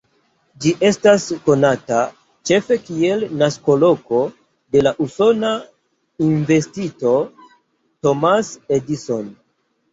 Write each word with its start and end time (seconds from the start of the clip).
Ĝi 0.63 0.69
estas 0.87 1.25
konata 1.49 1.99
ĉefe 2.51 2.77
kiel 2.87 3.27
naskoloko 3.43 4.23
de 4.77 4.85
la 4.89 4.95
usona 5.07 5.53
inventisto 6.31 7.15
Thomas 8.05 8.55
Edison. 8.81 9.33